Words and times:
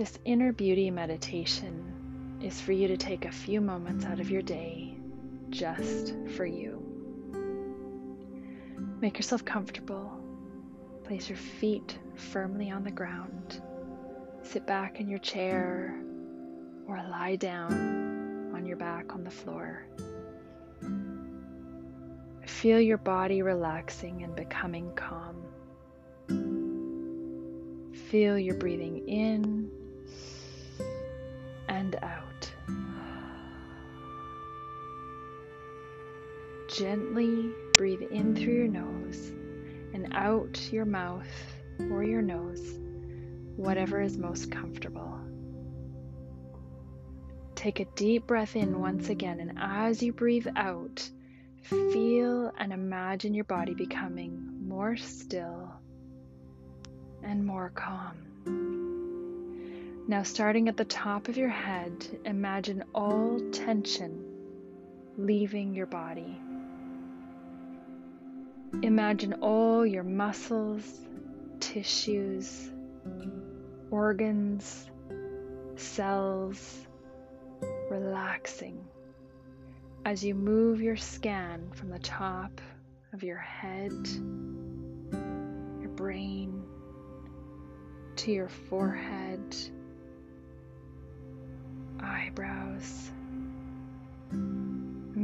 This 0.00 0.18
inner 0.24 0.50
beauty 0.50 0.90
meditation 0.90 2.38
is 2.42 2.58
for 2.58 2.72
you 2.72 2.88
to 2.88 2.96
take 2.96 3.26
a 3.26 3.30
few 3.30 3.60
moments 3.60 4.06
out 4.06 4.18
of 4.18 4.30
your 4.30 4.40
day 4.40 4.96
just 5.50 6.14
for 6.38 6.46
you. 6.46 6.82
Make 9.02 9.18
yourself 9.18 9.44
comfortable. 9.44 10.10
Place 11.04 11.28
your 11.28 11.36
feet 11.36 11.98
firmly 12.14 12.70
on 12.70 12.82
the 12.82 12.90
ground. 12.90 13.60
Sit 14.42 14.66
back 14.66 15.00
in 15.00 15.08
your 15.10 15.18
chair 15.18 15.94
or 16.88 16.96
lie 16.96 17.36
down 17.36 18.52
on 18.54 18.64
your 18.64 18.78
back 18.78 19.12
on 19.12 19.22
the 19.22 19.30
floor. 19.30 19.84
Feel 22.46 22.80
your 22.80 22.96
body 22.96 23.42
relaxing 23.42 24.22
and 24.22 24.34
becoming 24.34 24.94
calm. 24.94 25.36
Feel 28.08 28.38
your 28.38 28.54
breathing 28.54 29.06
in 29.06 29.70
Gently 36.80 37.52
breathe 37.76 38.00
in 38.10 38.34
through 38.34 38.54
your 38.54 38.66
nose 38.66 39.28
and 39.92 40.08
out 40.12 40.72
your 40.72 40.86
mouth 40.86 41.28
or 41.78 42.02
your 42.02 42.22
nose, 42.22 42.78
whatever 43.54 44.00
is 44.00 44.16
most 44.16 44.50
comfortable. 44.50 45.20
Take 47.54 47.80
a 47.80 47.84
deep 47.84 48.26
breath 48.26 48.56
in 48.56 48.80
once 48.80 49.10
again, 49.10 49.40
and 49.40 49.58
as 49.58 50.02
you 50.02 50.14
breathe 50.14 50.46
out, 50.56 51.06
feel 51.64 52.50
and 52.56 52.72
imagine 52.72 53.34
your 53.34 53.44
body 53.44 53.74
becoming 53.74 54.66
more 54.66 54.96
still 54.96 55.70
and 57.22 57.44
more 57.44 57.68
calm. 57.74 58.16
Now, 60.08 60.22
starting 60.22 60.70
at 60.70 60.78
the 60.78 60.86
top 60.86 61.28
of 61.28 61.36
your 61.36 61.50
head, 61.50 62.22
imagine 62.24 62.84
all 62.94 63.38
tension 63.52 64.24
leaving 65.18 65.74
your 65.74 65.84
body. 65.84 66.40
Imagine 68.82 69.34
all 69.42 69.84
your 69.84 70.04
muscles, 70.04 71.00
tissues, 71.58 72.70
organs, 73.90 74.90
cells 75.76 76.86
relaxing 77.90 78.86
as 80.04 80.24
you 80.24 80.34
move 80.34 80.80
your 80.80 80.96
scan 80.96 81.70
from 81.74 81.90
the 81.90 81.98
top 81.98 82.60
of 83.12 83.22
your 83.22 83.38
head, 83.38 83.92
your 85.80 85.90
brain, 85.90 86.62
to 88.16 88.32
your 88.32 88.48
forehead, 88.48 89.56
eyebrows. 92.00 93.10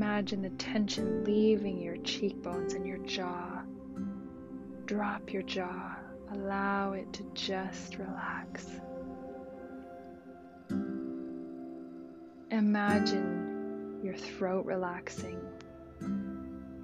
Imagine 0.06 0.40
the 0.40 0.50
tension 0.50 1.24
leaving 1.24 1.82
your 1.82 1.96
cheekbones 1.96 2.74
and 2.74 2.86
your 2.86 2.98
jaw. 2.98 3.62
Drop 4.86 5.32
your 5.32 5.42
jaw, 5.42 5.96
allow 6.30 6.92
it 6.92 7.12
to 7.14 7.24
just 7.34 7.98
relax. 7.98 8.66
Imagine 12.52 13.98
your 14.04 14.14
throat 14.14 14.64
relaxing, 14.64 15.40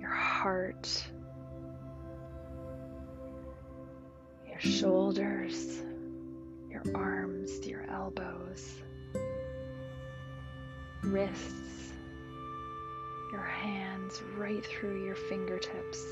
your 0.01 0.11
heart, 0.11 1.05
your 4.51 4.61
shoulders, 4.61 5.81
your 6.69 6.83
arms, 6.93 7.65
your 7.69 7.89
elbows, 7.89 8.69
wrists, 11.05 11.82
right 14.37 14.65
through 14.65 15.05
your 15.05 15.15
fingertips. 15.15 16.05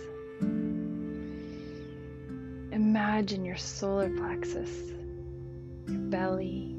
Imagine 2.73 3.45
your 3.45 3.57
solar 3.57 4.11
plexus, 4.11 4.71
your 5.87 5.99
belly, 5.99 6.77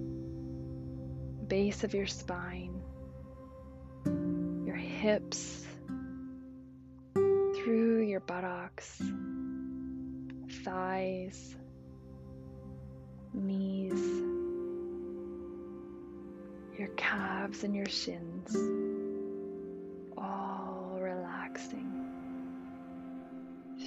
base 1.47 1.83
of 1.83 1.93
your 1.93 2.07
spine, 2.07 2.81
your 4.65 4.75
hips, 4.75 5.65
through 7.13 8.01
your 8.01 8.21
buttocks, 8.21 9.01
thighs, 10.63 11.55
knees, 13.33 14.01
your 16.77 16.89
calves 16.95 17.63
and 17.63 17.75
your 17.75 17.85
shins, 17.85 18.55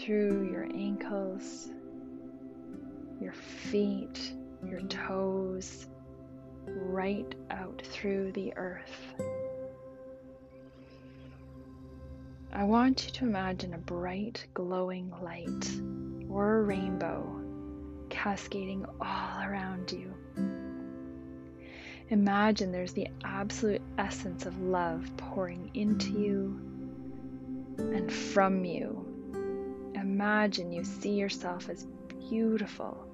through 0.04 0.50
your 0.50 0.68
ankles, 0.74 1.70
your 3.22 3.32
feet, 3.32 4.34
your 4.62 4.82
toes 4.82 5.86
right 6.66 7.34
out 7.50 7.80
through 7.86 8.30
the 8.32 8.52
earth. 8.56 9.14
I 12.52 12.64
want 12.64 13.06
you 13.06 13.12
to 13.12 13.24
imagine 13.24 13.72
a 13.72 13.78
bright, 13.78 14.46
glowing 14.52 15.10
light 15.22 15.70
or 16.30 16.58
a 16.58 16.62
rainbow 16.62 17.40
cascading 18.10 18.84
all 19.00 19.42
around 19.42 19.90
you. 19.90 20.12
Imagine 22.10 22.72
there's 22.72 22.92
the 22.92 23.08
absolute 23.24 23.80
essence 23.96 24.44
of 24.44 24.60
love 24.60 25.10
pouring 25.16 25.70
into 25.72 26.10
you 26.10 26.60
and 27.78 28.12
from 28.12 28.66
you. 28.66 29.03
Imagine 30.14 30.70
you 30.70 30.84
see 30.84 31.14
yourself 31.14 31.68
as 31.68 31.88
beautiful 32.30 33.04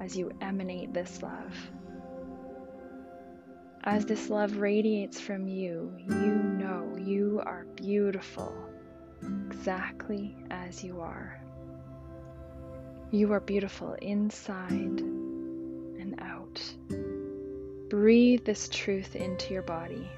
as 0.00 0.16
you 0.16 0.30
emanate 0.40 0.94
this 0.94 1.20
love. 1.20 1.52
As 3.82 4.06
this 4.06 4.30
love 4.30 4.58
radiates 4.58 5.18
from 5.18 5.48
you, 5.48 5.92
you 5.98 6.14
know 6.14 6.96
you 6.96 7.42
are 7.44 7.66
beautiful 7.74 8.54
exactly 9.20 10.36
as 10.48 10.84
you 10.84 11.00
are. 11.00 11.42
You 13.10 13.32
are 13.32 13.40
beautiful 13.40 13.94
inside 13.94 15.00
and 15.00 16.14
out. 16.20 16.62
Breathe 17.90 18.44
this 18.44 18.68
truth 18.68 19.16
into 19.16 19.52
your 19.52 19.62
body. 19.62 20.08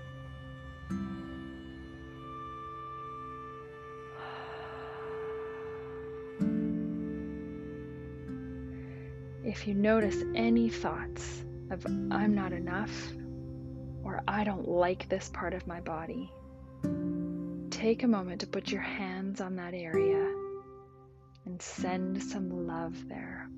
If 9.57 9.67
you 9.67 9.73
notice 9.73 10.23
any 10.35 10.69
thoughts 10.69 11.43
of 11.71 11.87
I'm 11.87 12.35
not 12.35 12.53
enough, 12.53 12.93
or 14.05 14.23
I 14.29 14.45
don't 14.45 14.69
like 14.69 15.09
this 15.09 15.31
part 15.31 15.55
of 15.55 15.67
my 15.67 15.81
body, 15.81 16.31
take 17.71 18.03
a 18.03 18.07
moment 18.07 18.43
to 18.43 18.47
put 18.47 18.71
your 18.71 18.83
hands 18.83 19.41
on 19.41 19.57
that 19.57 19.73
area 19.73 20.31
and 21.47 21.61
send 21.61 22.23
some 22.23 22.67
love 22.67 23.09
there. 23.09 23.49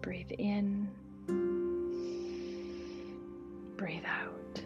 Breathe 0.00 0.32
in, 0.38 0.88
breathe 3.76 4.06
out. 4.06 4.62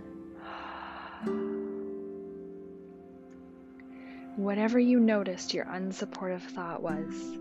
Whatever 4.37 4.79
you 4.79 5.01
noticed 5.01 5.53
your 5.53 5.65
unsupportive 5.65 6.43
thought 6.43 6.81
was, 6.81 7.37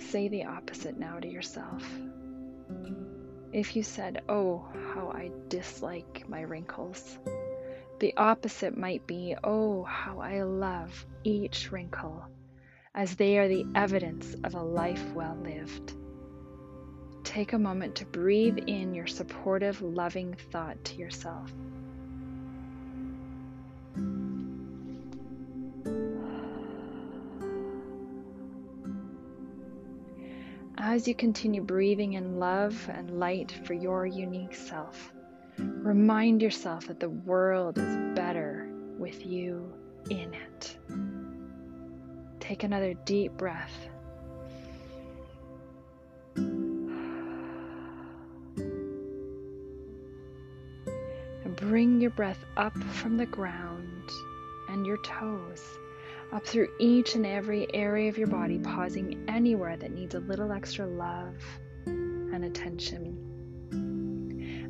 say 0.00 0.28
the 0.28 0.44
opposite 0.44 0.98
now 0.98 1.18
to 1.18 1.28
yourself. 1.28 1.84
If 3.52 3.76
you 3.76 3.82
said, 3.82 4.22
Oh, 4.28 4.66
how 4.94 5.10
I 5.10 5.30
dislike 5.48 6.28
my 6.28 6.42
wrinkles, 6.42 7.18
the 7.98 8.14
opposite 8.16 8.76
might 8.76 9.06
be, 9.06 9.34
Oh, 9.42 9.84
how 9.84 10.20
I 10.20 10.42
love 10.42 11.06
each 11.24 11.72
wrinkle, 11.72 12.24
as 12.94 13.16
they 13.16 13.38
are 13.38 13.48
the 13.48 13.66
evidence 13.74 14.34
of 14.44 14.54
a 14.54 14.62
life 14.62 15.12
well 15.14 15.36
lived. 15.42 15.94
Take 17.24 17.52
a 17.52 17.58
moment 17.58 17.96
to 17.96 18.06
breathe 18.06 18.58
in 18.66 18.94
your 18.94 19.06
supportive, 19.06 19.82
loving 19.82 20.34
thought 20.50 20.82
to 20.84 20.96
yourself. 20.96 21.52
As 30.90 31.06
you 31.06 31.14
continue 31.14 31.60
breathing 31.60 32.14
in 32.14 32.38
love 32.38 32.88
and 32.90 33.20
light 33.20 33.52
for 33.64 33.74
your 33.74 34.06
unique 34.06 34.54
self, 34.54 35.12
remind 35.58 36.40
yourself 36.40 36.86
that 36.86 36.98
the 36.98 37.10
world 37.10 37.76
is 37.76 37.94
better 38.16 38.70
with 38.96 39.26
you 39.26 39.70
in 40.08 40.32
it. 40.32 40.78
Take 42.40 42.62
another 42.62 42.94
deep 43.04 43.32
breath. 43.32 43.86
And 46.36 46.88
bring 51.56 52.00
your 52.00 52.12
breath 52.12 52.42
up 52.56 52.72
from 52.94 53.18
the 53.18 53.26
ground 53.26 54.08
and 54.70 54.86
your 54.86 54.96
toes 55.02 55.62
up 56.32 56.44
through 56.46 56.68
each 56.78 57.14
and 57.14 57.24
every 57.26 57.72
area 57.74 58.08
of 58.08 58.18
your 58.18 58.26
body, 58.26 58.58
pausing 58.58 59.24
anywhere 59.28 59.76
that 59.76 59.92
needs 59.92 60.14
a 60.14 60.20
little 60.20 60.52
extra 60.52 60.86
love 60.86 61.36
and 61.86 62.44
attention. 62.44 63.24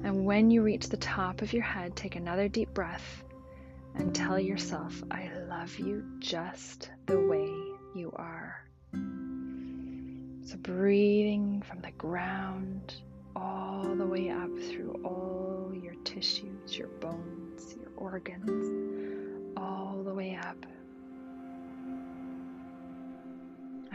And 0.05 0.25
when 0.25 0.51
you 0.51 0.63
reach 0.63 0.89
the 0.89 0.97
top 0.97 1.43
of 1.43 1.53
your 1.53 1.65
head, 1.65 1.97
take 1.97 2.17
another 2.17 2.49
deep 2.49 2.73
breath 2.73 3.25
and 3.97 4.15
tell 4.15 4.39
yourself, 4.39 5.03
I 5.11 5.31
love 5.49 5.77
you 5.79 6.05
just 6.21 6.91
the 7.07 7.21
way 7.21 7.51
you 7.95 8.13
are. 8.15 8.65
So, 10.45 10.57
breathing 10.59 11.63
from 11.63 11.81
the 11.81 11.91
ground 11.91 12.95
all 13.37 13.95
the 13.97 14.07
way 14.07 14.31
up 14.31 14.57
through 14.71 15.01
all 15.05 15.73
your 15.75 15.95
tissues, 16.05 16.79
your 16.79 16.89
bones, 16.89 17.77
your 17.79 17.91
organs, 17.97 19.55
all 19.57 20.03
the 20.05 20.15
way 20.15 20.39
up. 20.43 20.65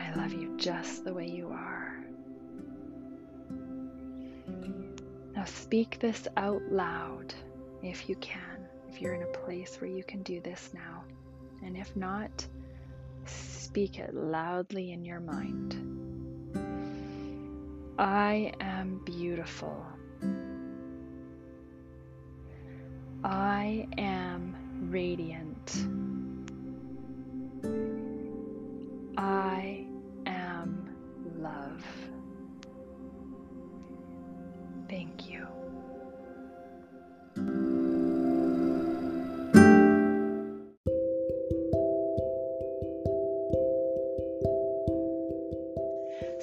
I 0.04 0.14
love 0.16 0.34
you 0.34 0.56
just 0.58 1.06
the 1.06 1.14
way 1.14 1.28
you 1.28 1.48
are. 1.50 2.04
Now, 5.34 5.46
speak 5.46 6.00
this 6.00 6.28
out 6.36 6.62
loud 6.70 7.34
if 7.82 8.10
you 8.10 8.16
can, 8.18 8.68
if 8.90 9.02
you're 9.02 9.14
in 9.14 9.24
a 9.24 9.38
place 9.46 9.78
where 9.80 9.90
you 9.90 10.04
can 10.04 10.22
do 10.24 10.42
this 10.42 10.72
now. 10.74 11.04
And 11.64 11.78
if 11.78 11.96
not, 11.96 12.46
speak 13.26 13.98
it 13.98 14.14
loudly 14.14 14.92
in 14.92 15.06
your 15.06 15.22
mind. 15.22 15.94
I 17.98 18.54
am 18.60 19.02
beautiful. 19.06 19.86
I 23.24 23.88
am 23.98 24.56
radiant. 24.92 25.88
I 29.18 29.73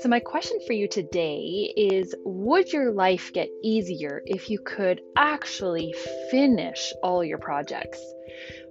So, 0.00 0.08
my 0.08 0.20
question 0.20 0.58
for 0.66 0.72
you 0.72 0.88
today 0.88 1.74
is 1.76 2.14
Would 2.24 2.72
your 2.72 2.90
life 2.90 3.34
get 3.34 3.50
easier 3.62 4.22
if 4.24 4.48
you 4.48 4.58
could 4.58 5.02
actually 5.14 5.94
finish 6.30 6.94
all 7.02 7.22
your 7.22 7.36
projects? 7.36 8.02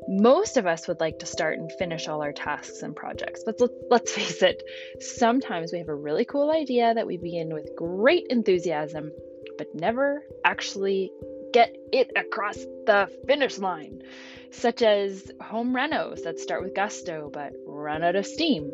Most 0.07 0.57
of 0.57 0.65
us 0.65 0.87
would 0.87 0.99
like 0.99 1.19
to 1.19 1.27
start 1.27 1.59
and 1.59 1.71
finish 1.73 2.07
all 2.07 2.23
our 2.23 2.33
tasks 2.33 2.81
and 2.81 2.95
projects, 2.95 3.43
but 3.45 3.61
let's 3.91 4.11
face 4.15 4.41
it, 4.41 4.63
sometimes 4.99 5.71
we 5.71 5.77
have 5.77 5.89
a 5.89 5.93
really 5.93 6.25
cool 6.25 6.49
idea 6.49 6.95
that 6.95 7.05
we 7.05 7.17
begin 7.17 7.53
with 7.53 7.75
great 7.75 8.25
enthusiasm, 8.31 9.11
but 9.59 9.75
never 9.75 10.23
actually 10.43 11.11
get 11.53 11.75
it 11.93 12.11
across 12.15 12.57
the 12.87 13.07
finish 13.27 13.59
line, 13.59 14.01
such 14.49 14.81
as 14.81 15.31
home 15.39 15.75
renos 15.75 16.23
that 16.23 16.39
start 16.39 16.63
with 16.63 16.73
gusto 16.73 17.29
but 17.31 17.53
run 17.67 18.03
out 18.03 18.15
of 18.15 18.25
steam, 18.25 18.71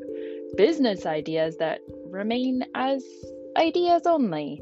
business 0.55 1.05
ideas 1.05 1.57
that 1.57 1.79
remain 2.05 2.63
as 2.75 3.03
ideas 3.57 4.03
only. 4.05 4.61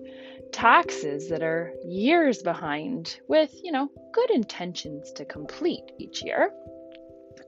Taxes 0.52 1.30
that 1.30 1.42
are 1.42 1.74
years 1.84 2.44
behind 2.44 3.20
with, 3.28 3.60
you 3.64 3.72
know, 3.72 3.90
good 4.14 4.30
intentions 4.30 5.12
to 5.14 5.26
complete 5.26 5.92
each 5.98 6.24
year 6.24 6.52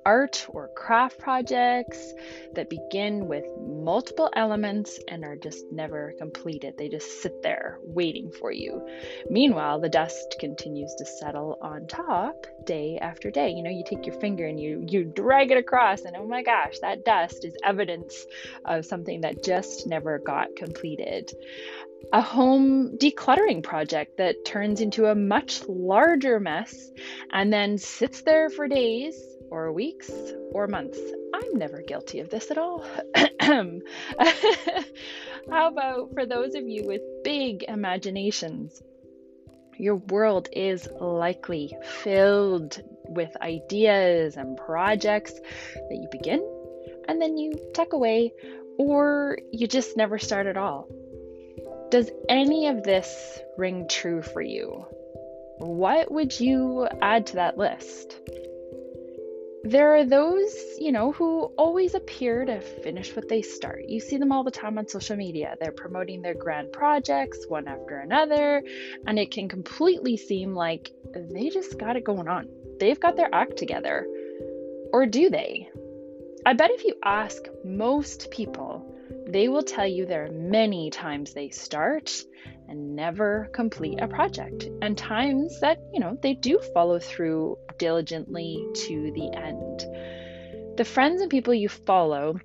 art 0.05 0.45
or 0.49 0.69
craft 0.69 1.17
projects 1.17 2.13
that 2.53 2.69
begin 2.69 3.27
with 3.27 3.45
multiple 3.59 4.29
elements 4.35 4.99
and 5.07 5.23
are 5.23 5.35
just 5.35 5.65
never 5.71 6.13
completed. 6.17 6.77
They 6.77 6.89
just 6.89 7.21
sit 7.21 7.41
there 7.41 7.79
waiting 7.83 8.31
for 8.31 8.51
you. 8.51 8.87
Meanwhile, 9.29 9.79
the 9.79 9.89
dust 9.89 10.35
continues 10.39 10.93
to 10.95 11.05
settle 11.05 11.57
on 11.61 11.87
top 11.87 12.45
day 12.65 12.97
after 13.01 13.31
day. 13.31 13.49
You 13.49 13.63
know, 13.63 13.69
you 13.69 13.83
take 13.85 14.05
your 14.05 14.19
finger 14.19 14.45
and 14.45 14.59
you 14.59 14.85
you 14.87 15.03
drag 15.03 15.51
it 15.51 15.57
across 15.57 16.01
and 16.01 16.15
oh 16.15 16.27
my 16.27 16.43
gosh, 16.43 16.79
that 16.79 17.05
dust 17.05 17.45
is 17.45 17.55
evidence 17.63 18.25
of 18.65 18.85
something 18.85 19.21
that 19.21 19.43
just 19.43 19.87
never 19.87 20.19
got 20.19 20.55
completed 20.55 21.31
a 22.13 22.21
home 22.21 22.97
decluttering 22.97 23.63
project 23.63 24.17
that 24.17 24.45
turns 24.45 24.81
into 24.81 25.05
a 25.05 25.15
much 25.15 25.67
larger 25.67 26.39
mess 26.39 26.91
and 27.31 27.51
then 27.51 27.77
sits 27.77 28.21
there 28.21 28.49
for 28.49 28.67
days 28.67 29.34
or 29.49 29.71
weeks 29.71 30.11
or 30.51 30.67
months. 30.67 30.99
I'm 31.33 31.57
never 31.57 31.81
guilty 31.81 32.19
of 32.19 32.29
this 32.29 32.51
at 32.51 32.57
all. 32.57 32.85
How 35.49 35.67
about 35.67 36.13
for 36.13 36.25
those 36.25 36.55
of 36.55 36.67
you 36.67 36.85
with 36.85 37.01
big 37.23 37.63
imaginations? 37.67 38.81
Your 39.77 39.95
world 39.95 40.49
is 40.53 40.87
likely 40.99 41.75
filled 41.83 42.81
with 43.07 43.35
ideas 43.41 44.37
and 44.37 44.57
projects 44.57 45.33
that 45.33 45.95
you 45.95 46.07
begin 46.11 46.41
and 47.07 47.21
then 47.21 47.37
you 47.37 47.53
tuck 47.73 47.93
away, 47.93 48.33
or 48.77 49.37
you 49.51 49.67
just 49.67 49.97
never 49.97 50.19
start 50.19 50.47
at 50.47 50.57
all. 50.57 50.87
Does 51.91 52.09
any 52.27 52.67
of 52.67 52.83
this 52.83 53.39
ring 53.57 53.87
true 53.87 54.21
for 54.21 54.41
you? 54.41 54.85
What 55.57 56.11
would 56.11 56.37
you 56.39 56.87
add 57.01 57.27
to 57.27 57.35
that 57.35 57.57
list? 57.57 58.19
There 59.65 59.95
are 59.95 60.05
those, 60.05 60.55
you 60.77 60.91
know, 60.91 61.11
who 61.11 61.45
always 61.57 61.95
appear 61.95 62.45
to 62.45 62.61
finish 62.61 63.15
what 63.15 63.27
they 63.27 63.41
start. 63.41 63.85
You 63.87 63.99
see 63.99 64.17
them 64.17 64.31
all 64.31 64.43
the 64.43 64.51
time 64.51 64.77
on 64.77 64.87
social 64.87 65.15
media. 65.15 65.55
They're 65.59 65.71
promoting 65.71 66.21
their 66.21 66.35
grand 66.35 66.71
projects 66.71 67.45
one 67.47 67.67
after 67.67 67.97
another, 67.97 68.61
and 69.07 69.17
it 69.17 69.31
can 69.31 69.49
completely 69.49 70.17
seem 70.17 70.53
like 70.53 70.91
they 71.15 71.49
just 71.49 71.79
got 71.79 71.95
it 71.95 72.03
going 72.03 72.27
on. 72.27 72.47
They've 72.79 72.99
got 72.99 73.15
their 73.15 73.33
act 73.33 73.57
together. 73.57 74.05
Or 74.93 75.07
do 75.07 75.31
they? 75.31 75.67
I 76.45 76.53
bet 76.53 76.69
if 76.69 76.83
you 76.83 76.93
ask 77.03 77.41
most 77.63 78.29
people, 78.29 78.95
they 79.27 79.47
will 79.47 79.63
tell 79.63 79.87
you 79.87 80.05
there 80.05 80.25
are 80.25 80.31
many 80.31 80.91
times 80.91 81.33
they 81.33 81.49
start 81.49 82.23
and 82.67 82.95
never 82.95 83.49
complete 83.53 83.99
a 84.01 84.07
project, 84.07 84.67
and 84.81 84.97
times 84.97 85.59
that, 85.59 85.79
you 85.93 85.99
know, 85.99 86.17
they 86.21 86.33
do 86.33 86.59
follow 86.73 86.99
through 86.99 87.57
diligently 87.77 88.65
to 88.73 89.11
the 89.13 89.31
end. 89.35 90.77
The 90.77 90.85
friends 90.85 91.21
and 91.21 91.29
people 91.29 91.53
you 91.53 91.69
follow 91.69 92.39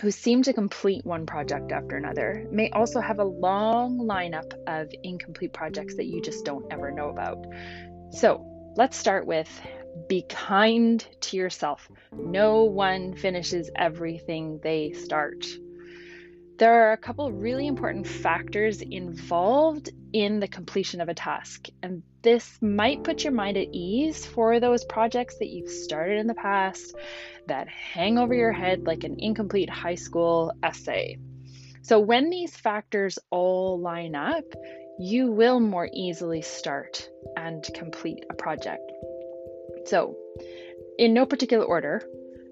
who 0.00 0.10
seem 0.10 0.42
to 0.42 0.52
complete 0.52 1.04
one 1.04 1.26
project 1.26 1.72
after 1.72 1.96
another 1.96 2.46
may 2.50 2.70
also 2.70 3.00
have 3.00 3.18
a 3.18 3.24
long 3.24 3.98
lineup 3.98 4.52
of 4.66 4.90
incomplete 5.02 5.52
projects 5.52 5.96
that 5.96 6.06
you 6.06 6.22
just 6.22 6.44
don't 6.44 6.64
ever 6.72 6.90
know 6.90 7.10
about. 7.10 7.44
So 8.12 8.72
let's 8.76 8.96
start 8.96 9.26
with 9.26 9.48
be 10.08 10.22
kind 10.22 11.04
to 11.20 11.36
yourself. 11.36 11.88
No 12.12 12.64
one 12.64 13.14
finishes 13.14 13.70
everything 13.76 14.60
they 14.62 14.92
start. 14.92 15.44
There 16.60 16.90
are 16.90 16.92
a 16.92 16.98
couple 16.98 17.32
really 17.32 17.66
important 17.66 18.06
factors 18.06 18.82
involved 18.82 19.88
in 20.12 20.40
the 20.40 20.46
completion 20.46 21.00
of 21.00 21.08
a 21.08 21.14
task, 21.14 21.68
and 21.82 22.02
this 22.20 22.58
might 22.60 23.02
put 23.02 23.24
your 23.24 23.32
mind 23.32 23.56
at 23.56 23.68
ease 23.72 24.26
for 24.26 24.60
those 24.60 24.84
projects 24.84 25.38
that 25.38 25.48
you've 25.48 25.70
started 25.70 26.18
in 26.18 26.26
the 26.26 26.34
past 26.34 26.94
that 27.46 27.66
hang 27.68 28.18
over 28.18 28.34
your 28.34 28.52
head 28.52 28.86
like 28.86 29.04
an 29.04 29.16
incomplete 29.18 29.70
high 29.70 29.94
school 29.94 30.52
essay. 30.62 31.16
So, 31.80 31.98
when 31.98 32.28
these 32.28 32.54
factors 32.54 33.18
all 33.30 33.80
line 33.80 34.14
up, 34.14 34.44
you 34.98 35.32
will 35.32 35.60
more 35.60 35.88
easily 35.94 36.42
start 36.42 37.08
and 37.38 37.66
complete 37.72 38.26
a 38.28 38.34
project. 38.34 38.92
So, 39.86 40.14
in 40.98 41.14
no 41.14 41.24
particular 41.24 41.64
order, 41.64 42.02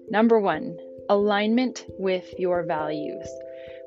number 0.09 0.39
one, 0.39 0.79
alignment 1.09 1.85
with 1.99 2.33
your 2.39 2.63
values. 2.63 3.29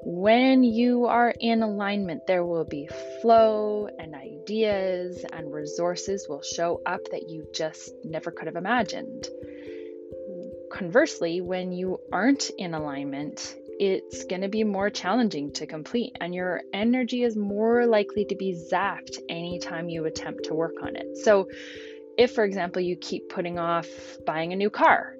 When 0.04 0.64
you 0.64 1.06
are 1.06 1.32
in 1.38 1.62
alignment, 1.62 2.26
there 2.26 2.44
will 2.44 2.64
be 2.64 2.88
flow 3.20 3.88
and 4.00 4.16
ideas 4.16 5.24
and 5.32 5.52
resources 5.52 6.26
will 6.28 6.42
show 6.42 6.80
up 6.84 7.00
that 7.12 7.28
you 7.28 7.46
just 7.54 7.94
never 8.04 8.32
could 8.32 8.46
have 8.46 8.56
imagined. 8.56 9.28
Conversely, 10.72 11.40
when 11.40 11.70
you 11.70 12.00
aren't 12.12 12.50
in 12.58 12.74
alignment, 12.74 13.54
it's 13.78 14.24
going 14.24 14.42
to 14.42 14.48
be 14.48 14.64
more 14.64 14.90
challenging 14.90 15.52
to 15.52 15.66
complete, 15.66 16.16
and 16.20 16.34
your 16.34 16.62
energy 16.72 17.22
is 17.22 17.36
more 17.36 17.86
likely 17.86 18.24
to 18.24 18.34
be 18.34 18.54
zapped 18.54 19.18
anytime 19.28 19.88
you 19.88 20.04
attempt 20.06 20.44
to 20.44 20.54
work 20.54 20.82
on 20.82 20.96
it. 20.96 21.16
So, 21.18 21.48
if, 22.18 22.32
for 22.32 22.44
example, 22.44 22.82
you 22.82 22.96
keep 22.96 23.28
putting 23.28 23.60
off 23.60 23.86
buying 24.26 24.52
a 24.52 24.56
new 24.56 24.70
car, 24.70 25.16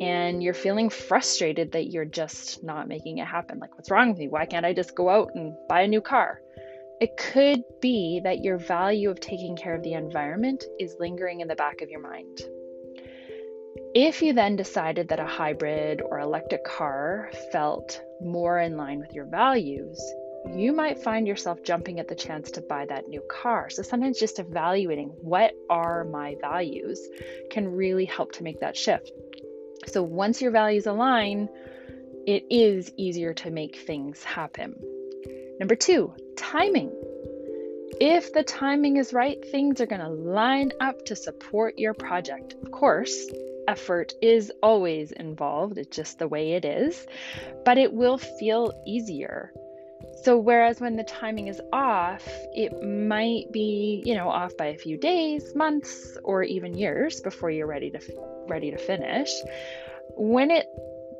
and 0.00 0.42
you're 0.42 0.54
feeling 0.54 0.90
frustrated 0.90 1.72
that 1.72 1.90
you're 1.90 2.04
just 2.04 2.62
not 2.62 2.88
making 2.88 3.18
it 3.18 3.26
happen. 3.26 3.58
Like, 3.58 3.76
what's 3.76 3.90
wrong 3.90 4.10
with 4.10 4.18
me? 4.18 4.28
Why 4.28 4.46
can't 4.46 4.66
I 4.66 4.72
just 4.72 4.94
go 4.94 5.08
out 5.08 5.30
and 5.34 5.54
buy 5.68 5.82
a 5.82 5.88
new 5.88 6.00
car? 6.00 6.40
It 7.00 7.16
could 7.16 7.64
be 7.80 8.20
that 8.22 8.44
your 8.44 8.58
value 8.58 9.10
of 9.10 9.20
taking 9.20 9.56
care 9.56 9.74
of 9.74 9.82
the 9.82 9.94
environment 9.94 10.64
is 10.78 10.96
lingering 11.00 11.40
in 11.40 11.48
the 11.48 11.56
back 11.56 11.80
of 11.80 11.90
your 11.90 12.00
mind. 12.00 12.42
If 13.94 14.22
you 14.22 14.32
then 14.32 14.56
decided 14.56 15.08
that 15.08 15.20
a 15.20 15.26
hybrid 15.26 16.00
or 16.00 16.20
electric 16.20 16.64
car 16.64 17.30
felt 17.50 18.00
more 18.20 18.60
in 18.60 18.76
line 18.76 19.00
with 19.00 19.12
your 19.12 19.26
values, 19.26 20.00
you 20.54 20.72
might 20.72 21.02
find 21.02 21.26
yourself 21.26 21.62
jumping 21.62 22.00
at 22.00 22.08
the 22.08 22.14
chance 22.14 22.50
to 22.52 22.60
buy 22.60 22.86
that 22.86 23.08
new 23.08 23.22
car. 23.30 23.68
So 23.70 23.82
sometimes 23.82 24.18
just 24.18 24.38
evaluating 24.38 25.08
what 25.20 25.52
are 25.70 26.04
my 26.04 26.36
values 26.40 27.00
can 27.50 27.68
really 27.68 28.04
help 28.04 28.32
to 28.32 28.42
make 28.42 28.60
that 28.60 28.76
shift. 28.76 29.10
So 29.86 30.02
once 30.02 30.40
your 30.40 30.50
values 30.50 30.86
align, 30.86 31.48
it 32.26 32.44
is 32.50 32.92
easier 32.96 33.34
to 33.34 33.50
make 33.50 33.76
things 33.76 34.22
happen. 34.22 34.74
Number 35.58 35.74
two, 35.74 36.14
timing. 36.36 36.92
If 38.00 38.32
the 38.32 38.42
timing 38.42 38.96
is 38.96 39.12
right, 39.12 39.38
things 39.50 39.80
are 39.80 39.86
going 39.86 40.00
to 40.00 40.08
line 40.08 40.72
up 40.80 41.04
to 41.06 41.16
support 41.16 41.78
your 41.78 41.94
project. 41.94 42.54
Of 42.62 42.70
course, 42.70 43.26
effort 43.68 44.14
is 44.22 44.50
always 44.62 45.12
involved, 45.12 45.78
it's 45.78 45.96
just 45.96 46.18
the 46.18 46.28
way 46.28 46.52
it 46.52 46.64
is, 46.64 47.06
but 47.64 47.78
it 47.78 47.92
will 47.92 48.18
feel 48.18 48.72
easier. 48.86 49.52
So 50.22 50.38
whereas 50.38 50.80
when 50.80 50.96
the 50.96 51.04
timing 51.04 51.48
is 51.48 51.60
off, 51.72 52.26
it 52.54 52.72
might 52.82 53.50
be, 53.52 54.02
you 54.06 54.14
know, 54.14 54.28
off 54.28 54.56
by 54.56 54.66
a 54.66 54.78
few 54.78 54.96
days, 54.96 55.54
months, 55.54 56.16
or 56.22 56.42
even 56.44 56.74
years 56.74 57.20
before 57.20 57.50
you're 57.50 57.66
ready 57.66 57.90
to 57.90 58.00
ready 58.48 58.70
to 58.70 58.78
finish. 58.78 59.30
When 60.16 60.50
it 60.50 60.66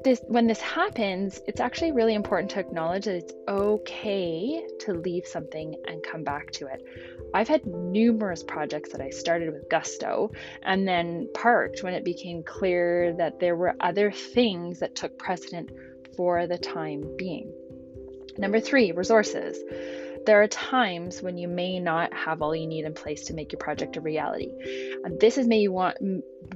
this 0.04 0.20
when 0.26 0.46
this 0.46 0.60
happens, 0.60 1.40
it's 1.46 1.60
actually 1.60 1.92
really 1.92 2.14
important 2.14 2.50
to 2.52 2.60
acknowledge 2.60 3.04
that 3.06 3.16
it's 3.16 3.32
okay 3.48 4.62
to 4.80 4.92
leave 4.92 5.26
something 5.26 5.74
and 5.86 6.02
come 6.02 6.22
back 6.24 6.50
to 6.52 6.66
it. 6.66 6.82
I've 7.34 7.48
had 7.48 7.66
numerous 7.66 8.42
projects 8.42 8.92
that 8.92 9.00
I 9.00 9.10
started 9.10 9.52
with 9.52 9.68
gusto 9.68 10.30
and 10.62 10.86
then 10.86 11.28
parked 11.34 11.82
when 11.82 11.94
it 11.94 12.04
became 12.04 12.42
clear 12.42 13.14
that 13.14 13.40
there 13.40 13.56
were 13.56 13.74
other 13.80 14.12
things 14.12 14.80
that 14.80 14.94
took 14.94 15.18
precedent 15.18 15.70
for 16.16 16.46
the 16.46 16.58
time 16.58 17.16
being. 17.16 17.52
Number 18.38 18.60
3, 18.60 18.92
resources. 18.92 19.58
There 20.24 20.40
are 20.40 20.48
times 20.48 21.20
when 21.20 21.36
you 21.36 21.48
may 21.48 21.80
not 21.80 22.14
have 22.14 22.42
all 22.42 22.54
you 22.54 22.66
need 22.66 22.84
in 22.84 22.94
place 22.94 23.24
to 23.26 23.34
make 23.34 23.50
your 23.50 23.58
project 23.58 23.96
a 23.96 24.00
reality. 24.00 24.50
And 25.04 25.18
this 25.18 25.36
is 25.36 25.48
may 25.48 25.58
you 25.58 25.72
want 25.72 25.96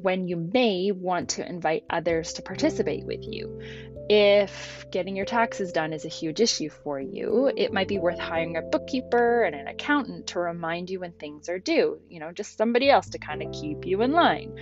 when 0.02 0.28
you 0.28 0.36
may 0.36 0.92
want 0.92 1.30
to 1.30 1.48
invite 1.48 1.84
others 1.90 2.34
to 2.34 2.42
participate 2.42 3.04
with 3.04 3.24
you. 3.24 3.60
If 4.08 4.86
getting 4.92 5.16
your 5.16 5.24
taxes 5.26 5.72
done 5.72 5.92
is 5.92 6.04
a 6.04 6.08
huge 6.08 6.40
issue 6.40 6.70
for 6.70 7.00
you, 7.00 7.50
it 7.56 7.72
might 7.72 7.88
be 7.88 7.98
worth 7.98 8.20
hiring 8.20 8.56
a 8.56 8.62
bookkeeper 8.62 9.42
and 9.42 9.56
an 9.56 9.66
accountant 9.66 10.28
to 10.28 10.38
remind 10.38 10.88
you 10.88 11.00
when 11.00 11.12
things 11.12 11.48
are 11.48 11.58
due, 11.58 11.98
you 12.08 12.20
know, 12.20 12.30
just 12.30 12.56
somebody 12.56 12.88
else 12.88 13.08
to 13.10 13.18
kind 13.18 13.42
of 13.42 13.52
keep 13.52 13.84
you 13.84 14.02
in 14.02 14.12
line. 14.12 14.54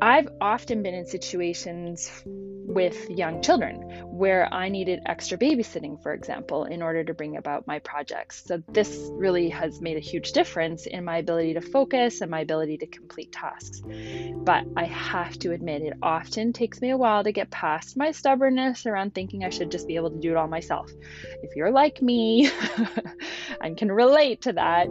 I've 0.00 0.28
often 0.40 0.82
been 0.82 0.94
in 0.94 1.06
situations 1.06 2.10
with 2.66 3.10
young 3.10 3.42
children 3.42 3.88
where 4.06 4.52
I 4.52 4.68
needed 4.68 5.00
extra 5.06 5.38
babysitting, 5.38 6.02
for 6.02 6.12
example, 6.12 6.64
in 6.64 6.82
order 6.82 7.02
to 7.04 7.14
bring 7.14 7.36
about 7.36 7.66
my 7.66 7.78
projects. 7.80 8.44
So, 8.46 8.62
this 8.68 9.10
really 9.12 9.48
has 9.50 9.80
made 9.80 9.96
a 9.96 10.00
huge 10.00 10.32
difference 10.32 10.86
in 10.86 11.04
my 11.04 11.18
ability 11.18 11.54
to 11.54 11.60
focus 11.60 12.20
and 12.20 12.30
my 12.30 12.40
ability 12.40 12.78
to 12.78 12.86
complete 12.86 13.32
tasks. 13.32 13.82
But 14.36 14.64
I 14.76 14.84
have 14.84 15.38
to 15.40 15.52
admit, 15.52 15.82
it 15.82 15.94
often 16.02 16.52
takes 16.52 16.80
me 16.80 16.90
a 16.90 16.96
while 16.96 17.24
to 17.24 17.32
get 17.32 17.50
past 17.50 17.96
my 17.96 18.12
stubbornness 18.12 18.86
around 18.86 19.14
thinking 19.14 19.44
I 19.44 19.50
should 19.50 19.70
just 19.70 19.88
be 19.88 19.96
able 19.96 20.10
to 20.10 20.18
do 20.18 20.30
it 20.30 20.36
all 20.36 20.48
myself. 20.48 20.90
If 21.42 21.56
you're 21.56 21.70
like 21.70 22.02
me 22.02 22.50
and 23.60 23.76
can 23.76 23.90
relate 23.90 24.42
to 24.42 24.52
that, 24.52 24.88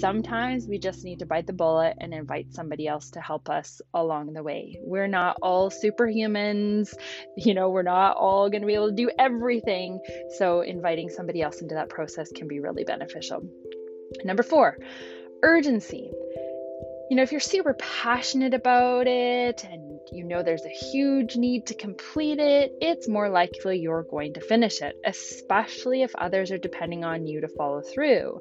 sometimes 0.00 0.66
we 0.66 0.78
just 0.78 1.04
need 1.04 1.18
to 1.18 1.26
bite 1.26 1.46
the 1.46 1.52
bullet 1.52 1.96
and 1.98 2.14
invite 2.14 2.52
somebody 2.54 2.86
else 2.86 3.10
to 3.10 3.20
help 3.20 3.50
us 3.50 3.80
along 3.92 4.32
the 4.32 4.42
way. 4.42 4.78
We're 4.82 5.08
not 5.08 5.36
all 5.42 5.70
superhumans, 5.70 6.94
you 7.36 7.54
know, 7.54 7.70
we're 7.70 7.82
not 7.82 8.16
all 8.16 8.50
going 8.50 8.62
to 8.62 8.66
be 8.66 8.74
able 8.74 8.90
to 8.90 8.96
do 8.96 9.10
everything. 9.18 10.00
So, 10.36 10.60
inviting 10.60 11.08
somebody 11.08 11.42
else 11.42 11.60
into 11.60 11.74
that 11.74 11.88
process 11.88 12.30
can 12.32 12.48
be 12.48 12.60
really 12.60 12.84
beneficial. 12.84 13.42
Number 14.24 14.42
four, 14.42 14.78
urgency. 15.42 16.10
You 17.10 17.16
know, 17.16 17.22
if 17.22 17.30
you're 17.30 17.40
super 17.40 17.74
passionate 17.74 18.54
about 18.54 19.06
it 19.06 19.64
and 19.70 20.00
you 20.10 20.24
know 20.24 20.42
there's 20.42 20.64
a 20.64 20.68
huge 20.68 21.36
need 21.36 21.66
to 21.66 21.74
complete 21.74 22.38
it, 22.38 22.72
it's 22.80 23.06
more 23.06 23.28
likely 23.28 23.78
you're 23.78 24.04
going 24.04 24.32
to 24.34 24.40
finish 24.40 24.80
it, 24.80 24.96
especially 25.04 26.02
if 26.02 26.14
others 26.14 26.50
are 26.50 26.58
depending 26.58 27.04
on 27.04 27.26
you 27.26 27.42
to 27.42 27.48
follow 27.48 27.82
through. 27.82 28.40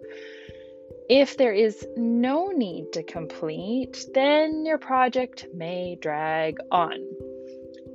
If 1.10 1.36
there 1.36 1.54
is 1.54 1.86
no 1.98 2.48
need 2.48 2.94
to 2.94 3.04
complete, 3.04 4.06
then 4.14 4.66
your 4.66 4.78
project 4.78 5.48
may 5.54 5.98
drag 6.00 6.58
on. 6.72 6.96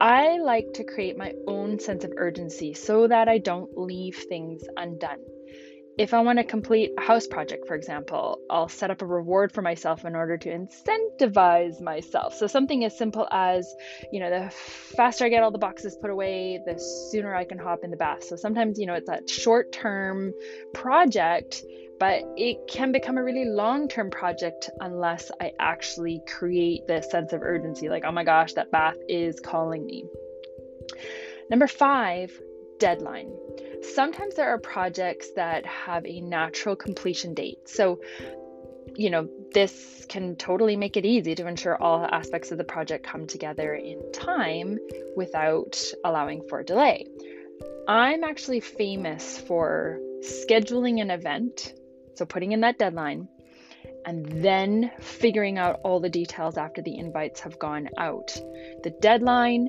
I 0.00 0.38
like 0.38 0.74
to 0.74 0.84
create 0.84 1.16
my 1.16 1.32
own 1.46 1.78
sense 1.78 2.04
of 2.04 2.12
urgency 2.16 2.74
so 2.74 3.06
that 3.06 3.28
I 3.28 3.38
don't 3.38 3.78
leave 3.78 4.16
things 4.28 4.62
undone. 4.76 5.20
If 5.96 6.12
I 6.12 6.20
want 6.20 6.38
to 6.38 6.44
complete 6.44 6.92
a 6.98 7.00
house 7.00 7.26
project, 7.26 7.66
for 7.66 7.74
example, 7.74 8.38
I'll 8.50 8.68
set 8.68 8.90
up 8.90 9.00
a 9.00 9.06
reward 9.06 9.52
for 9.52 9.62
myself 9.62 10.04
in 10.04 10.14
order 10.14 10.36
to 10.36 10.50
incentivize 10.50 11.80
myself. 11.80 12.34
So, 12.34 12.46
something 12.46 12.84
as 12.84 12.98
simple 12.98 13.26
as, 13.30 13.74
you 14.12 14.20
know, 14.20 14.28
the 14.28 14.50
faster 14.50 15.24
I 15.24 15.30
get 15.30 15.42
all 15.42 15.50
the 15.50 15.56
boxes 15.56 15.96
put 15.98 16.10
away, 16.10 16.60
the 16.66 16.78
sooner 17.10 17.34
I 17.34 17.44
can 17.44 17.58
hop 17.58 17.82
in 17.82 17.90
the 17.90 17.96
bath. 17.96 18.24
So, 18.24 18.36
sometimes, 18.36 18.78
you 18.78 18.84
know, 18.84 18.92
it's 18.92 19.08
that 19.08 19.30
short 19.30 19.72
term 19.72 20.34
project 20.74 21.62
but 21.98 22.22
it 22.36 22.68
can 22.68 22.92
become 22.92 23.16
a 23.16 23.24
really 23.24 23.44
long 23.44 23.88
term 23.88 24.10
project 24.10 24.70
unless 24.80 25.30
I 25.40 25.52
actually 25.58 26.20
create 26.26 26.86
this 26.86 27.10
sense 27.10 27.32
of 27.32 27.42
urgency 27.42 27.88
like, 27.88 28.04
oh 28.04 28.12
my 28.12 28.24
gosh, 28.24 28.52
that 28.54 28.70
bath 28.70 28.96
is 29.08 29.40
calling 29.40 29.86
me. 29.86 30.04
Number 31.48 31.66
five, 31.66 32.38
deadline. 32.78 33.32
Sometimes 33.94 34.34
there 34.34 34.48
are 34.48 34.58
projects 34.58 35.30
that 35.36 35.64
have 35.64 36.04
a 36.06 36.20
natural 36.20 36.76
completion 36.76 37.34
date. 37.34 37.68
So, 37.68 38.00
you 38.94 39.10
know, 39.10 39.28
this 39.52 40.04
can 40.08 40.36
totally 40.36 40.76
make 40.76 40.96
it 40.96 41.04
easy 41.04 41.34
to 41.34 41.46
ensure 41.46 41.80
all 41.80 42.04
aspects 42.04 42.52
of 42.52 42.58
the 42.58 42.64
project 42.64 43.06
come 43.06 43.26
together 43.26 43.74
in 43.74 44.12
time 44.12 44.78
without 45.16 45.82
allowing 46.04 46.42
for 46.48 46.62
delay. 46.62 47.06
I'm 47.88 48.24
actually 48.24 48.60
famous 48.60 49.38
for 49.38 50.00
scheduling 50.20 51.00
an 51.00 51.10
event 51.10 51.74
so 52.16 52.24
putting 52.24 52.52
in 52.52 52.60
that 52.60 52.78
deadline 52.78 53.28
and 54.04 54.44
then 54.44 54.90
figuring 55.00 55.58
out 55.58 55.80
all 55.82 56.00
the 56.00 56.08
details 56.08 56.56
after 56.56 56.82
the 56.82 56.96
invites 56.96 57.40
have 57.40 57.58
gone 57.58 57.88
out. 57.98 58.36
The 58.82 58.94
deadline 59.00 59.68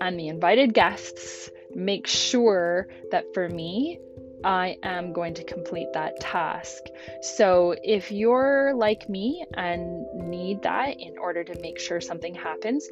and 0.00 0.18
the 0.18 0.28
invited 0.28 0.74
guests 0.74 1.50
make 1.74 2.06
sure 2.06 2.88
that 3.10 3.24
for 3.34 3.48
me, 3.48 4.00
I 4.42 4.76
am 4.82 5.12
going 5.12 5.34
to 5.34 5.44
complete 5.44 5.88
that 5.94 6.20
task. 6.20 6.82
So, 7.22 7.74
if 7.82 8.12
you're 8.12 8.74
like 8.74 9.08
me 9.08 9.44
and 9.54 10.06
need 10.28 10.62
that 10.62 11.00
in 11.00 11.16
order 11.16 11.44
to 11.44 11.58
make 11.60 11.78
sure 11.78 12.00
something 12.00 12.34
happens, 12.34 12.86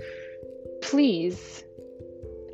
please 0.81 1.63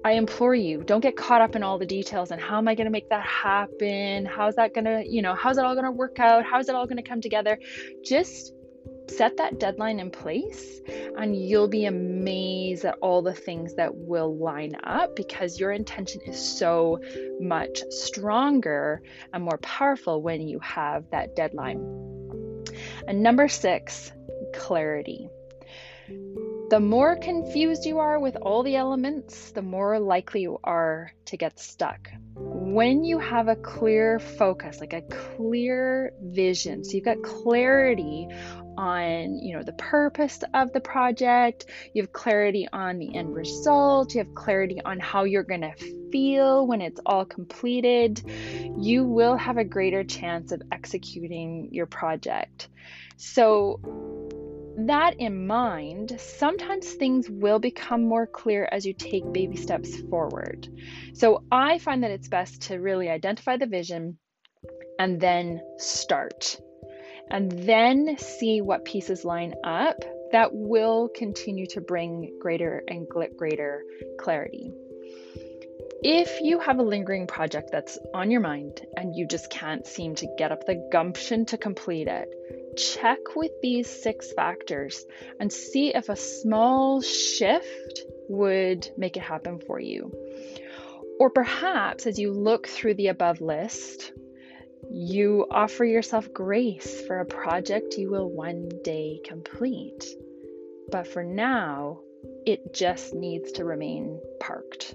I 0.04 0.12
implore 0.12 0.54
you, 0.54 0.84
don't 0.84 1.00
get 1.00 1.16
caught 1.16 1.40
up 1.40 1.56
in 1.56 1.62
all 1.62 1.78
the 1.78 1.86
details 1.86 2.30
and 2.30 2.40
how 2.40 2.58
am 2.58 2.68
I 2.68 2.74
going 2.74 2.86
to 2.86 2.90
make 2.90 3.08
that 3.10 3.24
happen? 3.24 4.26
How's 4.26 4.54
that 4.54 4.72
going 4.72 4.84
to, 4.84 5.04
you 5.06 5.22
know, 5.22 5.34
how's 5.34 5.58
it 5.58 5.64
all 5.64 5.74
going 5.74 5.86
to 5.86 5.90
work 5.90 6.20
out? 6.20 6.44
How's 6.44 6.68
it 6.68 6.74
all 6.74 6.86
going 6.86 7.02
to 7.02 7.08
come 7.08 7.20
together? 7.20 7.58
Just 8.04 8.52
set 9.08 9.36
that 9.38 9.58
deadline 9.58 9.98
in 9.98 10.10
place 10.10 10.80
and 11.18 11.34
you'll 11.34 11.68
be 11.68 11.86
amazed 11.86 12.84
at 12.84 12.96
all 13.00 13.22
the 13.22 13.34
things 13.34 13.74
that 13.74 13.94
will 13.94 14.36
line 14.36 14.76
up 14.84 15.16
because 15.16 15.58
your 15.58 15.72
intention 15.72 16.20
is 16.22 16.38
so 16.38 17.00
much 17.40 17.82
stronger 17.90 19.02
and 19.32 19.42
more 19.42 19.58
powerful 19.58 20.22
when 20.22 20.46
you 20.46 20.58
have 20.60 21.04
that 21.10 21.34
deadline. 21.34 21.78
And 23.06 23.22
number 23.22 23.48
six, 23.48 24.12
clarity. 24.54 25.28
The 26.70 26.80
more 26.80 27.16
confused 27.16 27.86
you 27.86 27.98
are 27.98 28.20
with 28.20 28.36
all 28.42 28.62
the 28.62 28.76
elements, 28.76 29.52
the 29.52 29.62
more 29.62 29.98
likely 29.98 30.42
you 30.42 30.60
are 30.62 31.12
to 31.24 31.38
get 31.38 31.58
stuck. 31.58 32.10
When 32.34 33.04
you 33.04 33.18
have 33.18 33.48
a 33.48 33.56
clear 33.56 34.18
focus, 34.18 34.78
like 34.78 34.92
a 34.92 35.00
clear 35.00 36.12
vision, 36.20 36.84
so 36.84 36.92
you've 36.92 37.06
got 37.06 37.22
clarity 37.22 38.28
on, 38.76 39.38
you 39.38 39.56
know, 39.56 39.62
the 39.62 39.72
purpose 39.72 40.40
of 40.52 40.70
the 40.74 40.80
project, 40.80 41.64
you 41.94 42.02
have 42.02 42.12
clarity 42.12 42.68
on 42.70 42.98
the 42.98 43.16
end 43.16 43.34
result, 43.34 44.14
you 44.14 44.18
have 44.22 44.34
clarity 44.34 44.78
on 44.84 45.00
how 45.00 45.24
you're 45.24 45.44
going 45.44 45.62
to 45.62 45.72
feel 46.12 46.66
when 46.66 46.82
it's 46.82 47.00
all 47.06 47.24
completed, 47.24 48.22
you 48.76 49.04
will 49.04 49.38
have 49.38 49.56
a 49.56 49.64
greater 49.64 50.04
chance 50.04 50.52
of 50.52 50.60
executing 50.70 51.70
your 51.72 51.86
project. 51.86 52.68
So, 53.16 53.80
that 54.86 55.18
in 55.18 55.46
mind, 55.46 56.20
sometimes 56.20 56.92
things 56.92 57.28
will 57.28 57.58
become 57.58 58.06
more 58.06 58.26
clear 58.26 58.68
as 58.70 58.86
you 58.86 58.94
take 58.94 59.32
baby 59.32 59.56
steps 59.56 60.00
forward. 60.08 60.68
So 61.14 61.42
I 61.50 61.78
find 61.78 62.04
that 62.04 62.12
it's 62.12 62.28
best 62.28 62.62
to 62.62 62.76
really 62.76 63.08
identify 63.08 63.56
the 63.56 63.66
vision, 63.66 64.18
and 64.98 65.20
then 65.20 65.60
start. 65.78 66.60
And 67.30 67.50
then 67.52 68.16
see 68.18 68.60
what 68.60 68.84
pieces 68.84 69.24
line 69.24 69.54
up 69.64 69.96
that 70.32 70.50
will 70.52 71.08
continue 71.14 71.66
to 71.68 71.80
bring 71.80 72.38
greater 72.40 72.82
and 72.88 73.06
greater 73.08 73.82
clarity. 74.18 74.72
If 76.02 76.40
you 76.42 76.60
have 76.60 76.78
a 76.78 76.82
lingering 76.82 77.26
project 77.26 77.70
that's 77.72 77.98
on 78.14 78.30
your 78.30 78.40
mind 78.40 78.86
and 78.96 79.16
you 79.16 79.26
just 79.26 79.50
can't 79.50 79.86
seem 79.86 80.14
to 80.16 80.28
get 80.38 80.52
up 80.52 80.64
the 80.64 80.88
gumption 80.92 81.44
to 81.46 81.58
complete 81.58 82.06
it, 82.06 82.28
check 82.78 83.18
with 83.36 83.52
these 83.60 83.88
six 83.88 84.32
factors 84.32 85.04
and 85.40 85.52
see 85.52 85.94
if 85.94 86.08
a 86.08 86.16
small 86.16 87.02
shift 87.02 88.02
would 88.28 88.88
make 88.96 89.16
it 89.16 89.22
happen 89.22 89.58
for 89.58 89.80
you. 89.80 90.12
Or 91.18 91.30
perhaps 91.30 92.06
as 92.06 92.18
you 92.18 92.32
look 92.32 92.68
through 92.68 92.94
the 92.94 93.08
above 93.08 93.40
list, 93.40 94.12
you 94.90 95.46
offer 95.50 95.84
yourself 95.84 96.32
grace 96.32 97.02
for 97.06 97.20
a 97.20 97.26
project 97.26 97.98
you 97.98 98.10
will 98.10 98.30
one 98.30 98.70
day 98.84 99.20
complete. 99.24 100.06
But 100.90 101.06
for 101.06 101.24
now, 101.24 102.00
it 102.46 102.72
just 102.72 103.14
needs 103.14 103.52
to 103.52 103.64
remain 103.64 104.20
parked. 104.40 104.94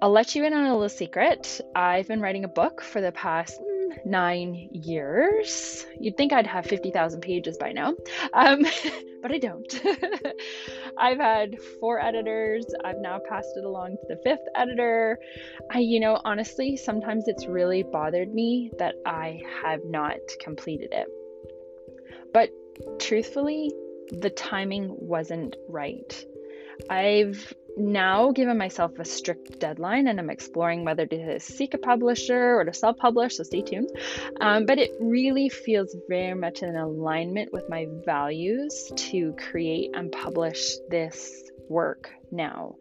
I'll 0.00 0.10
let 0.10 0.34
you 0.34 0.44
in 0.44 0.52
on 0.52 0.66
a 0.66 0.72
little 0.72 0.88
secret. 0.88 1.60
I've 1.74 2.06
been 2.06 2.20
writing 2.20 2.44
a 2.44 2.48
book 2.48 2.82
for 2.82 3.00
the 3.00 3.12
past 3.12 3.60
nine 4.04 4.68
years. 4.72 5.86
You'd 5.98 6.16
think 6.16 6.32
I'd 6.32 6.46
have 6.46 6.66
50,000 6.66 7.20
pages 7.20 7.56
by 7.58 7.72
now, 7.72 7.94
um, 8.32 8.62
but 9.22 9.32
I 9.32 9.38
don't. 9.38 9.80
I've 10.98 11.18
had 11.18 11.56
four 11.80 12.00
editors. 12.00 12.66
I've 12.84 12.98
now 12.98 13.20
passed 13.28 13.56
it 13.56 13.64
along 13.64 13.96
to 13.96 14.14
the 14.14 14.20
fifth 14.22 14.46
editor. 14.54 15.18
I, 15.70 15.80
you 15.80 16.00
know, 16.00 16.20
honestly, 16.24 16.76
sometimes 16.76 17.24
it's 17.26 17.46
really 17.46 17.82
bothered 17.82 18.32
me 18.32 18.70
that 18.78 18.94
I 19.04 19.42
have 19.62 19.80
not 19.84 20.18
completed 20.40 20.92
it. 20.92 21.08
But 22.32 22.50
truthfully, 22.98 23.72
the 24.10 24.30
timing 24.30 24.94
wasn't 24.98 25.56
right. 25.68 26.24
I've 26.90 27.54
now 27.76 28.32
given 28.32 28.56
myself 28.58 28.98
a 28.98 29.04
strict 29.04 29.58
deadline 29.58 30.08
and 30.08 30.18
I'm 30.18 30.30
exploring 30.30 30.84
whether 30.84 31.06
to 31.06 31.40
seek 31.40 31.74
a 31.74 31.78
publisher 31.78 32.56
or 32.56 32.64
to 32.64 32.72
self 32.72 32.96
publish, 32.96 33.36
so 33.36 33.42
stay 33.42 33.62
tuned. 33.62 33.90
Um, 34.40 34.66
but 34.66 34.78
it 34.78 34.92
really 35.00 35.48
feels 35.48 35.94
very 36.08 36.34
much 36.34 36.62
in 36.62 36.74
alignment 36.76 37.52
with 37.52 37.68
my 37.68 37.86
values 38.04 38.90
to 38.96 39.34
create 39.34 39.90
and 39.94 40.10
publish 40.10 40.76
this 40.88 41.50
work 41.68 42.10
now. 42.30 42.76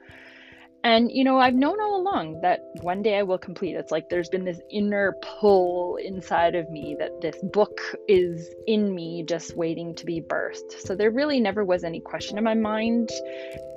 And, 0.86 1.12
you 1.12 1.24
know, 1.24 1.40
I've 1.40 1.56
known 1.56 1.82
all 1.82 2.00
along 2.00 2.42
that 2.42 2.62
one 2.82 3.02
day 3.02 3.18
I 3.18 3.24
will 3.24 3.40
complete. 3.40 3.76
It's 3.76 3.92
like 3.92 4.08
there's 4.08 4.30
been 4.30 4.46
this 4.46 4.62
inner 4.70 5.18
pull 5.24 5.96
inside 5.96 6.54
of 6.54 6.70
me 6.70 6.96
that 7.00 7.22
this 7.22 7.36
book 7.42 7.82
is 8.08 8.54
in 8.68 8.94
me 8.94 9.24
just 9.28 9.58
waiting 9.58 9.96
to 9.96 10.06
be 10.06 10.22
birthed. 10.22 10.80
So 10.80 10.96
there 10.96 11.10
really 11.10 11.40
never 11.40 11.66
was 11.66 11.84
any 11.84 12.00
question 12.00 12.38
in 12.38 12.44
my 12.44 12.54
mind 12.54 13.10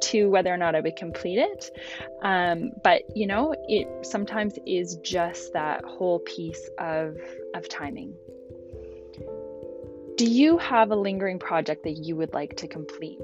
to 0.02 0.28
whether 0.28 0.52
or 0.52 0.58
not 0.58 0.74
I 0.74 0.80
would 0.80 0.96
complete 0.96 1.38
it. 1.38 1.70
Um, 2.22 2.72
but, 2.84 3.04
you 3.16 3.26
know, 3.26 3.54
it 3.66 3.88
sometimes 4.04 4.58
is 4.66 4.96
just 4.96 5.54
that 5.54 5.86
whole 5.86 6.18
piece 6.18 6.68
of, 6.78 7.16
of 7.54 7.70
timing. 7.70 8.12
Do 10.18 10.26
you 10.26 10.58
have 10.58 10.90
a 10.90 10.96
lingering 10.96 11.38
project 11.38 11.84
that 11.84 11.92
you 11.92 12.16
would 12.16 12.34
like 12.34 12.58
to 12.58 12.68
complete? 12.68 13.18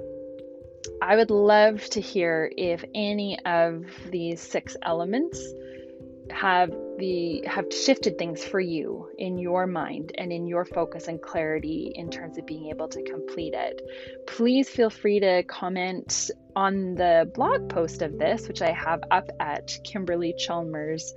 I 1.01 1.17
would 1.17 1.31
love 1.31 1.85
to 1.91 2.01
hear 2.01 2.51
if 2.57 2.85
any 2.95 3.39
of 3.45 3.87
these 4.11 4.41
six 4.41 4.77
elements 4.83 5.43
have 6.31 6.71
the 6.99 7.45
have 7.47 7.67
shifted 7.73 8.19
things 8.19 8.43
for 8.43 8.61
you 8.61 9.09
in 9.19 9.37
your 9.39 9.67
mind 9.67 10.13
and 10.17 10.33
in 10.33 10.47
your 10.47 10.65
focus 10.65 11.09
and 11.09 11.21
clarity 11.21 11.93
in 11.95 12.11
terms 12.11 12.39
of 12.39 12.47
being 12.47 12.69
able 12.71 12.89
to 12.89 13.03
complete 13.03 13.55
it. 13.55 13.83
Please 14.27 14.69
feel 14.69 14.91
free 14.91 15.21
to 15.21 15.43
comment 15.45 16.31
on 16.57 16.95
the 16.95 17.31
blog 17.35 17.69
post 17.69 18.01
of 18.03 18.19
this, 18.19 18.49
which 18.49 18.63
I 18.63 18.73
have 18.73 19.03
up 19.11 19.29
at 19.41 19.77
Kimberly 19.85 20.35
Chalmers 20.39 21.15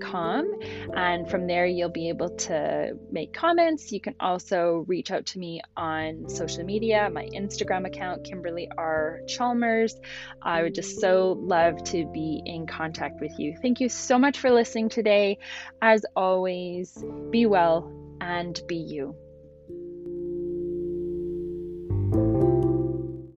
com, 0.00 0.50
and 0.94 1.28
from 1.30 1.46
there 1.46 1.66
you'll 1.66 1.88
be 1.88 2.08
able 2.08 2.30
to 2.30 2.92
make 3.10 3.32
comments. 3.32 3.90
You 3.92 4.00
can 4.00 4.14
also 4.20 4.84
reach 4.86 5.10
out 5.10 5.26
to 5.26 5.38
me 5.38 5.60
on 5.76 6.28
social 6.28 6.64
media, 6.64 7.10
my 7.12 7.26
Instagram 7.34 7.86
account, 7.86 8.24
Kimberly 8.24 8.68
R. 8.76 9.20
Chalmers. 9.26 9.98
I 10.42 10.62
would 10.62 10.74
just 10.74 11.00
so 11.00 11.38
love 11.40 11.82
to 11.84 12.06
be 12.12 12.42
in 12.44 12.66
contact 12.66 13.20
with 13.20 13.32
you. 13.38 13.56
Thank 13.60 13.80
you 13.80 13.88
so 13.88 14.18
much 14.18 14.38
for 14.38 14.50
listening 14.50 14.88
today. 14.88 15.38
As 15.80 16.04
always, 16.14 17.02
be 17.30 17.46
well 17.46 17.92
and 18.20 18.60
be 18.68 18.76
you. 18.76 19.16